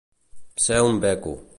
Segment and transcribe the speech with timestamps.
[0.65, 1.39] Ser un beco.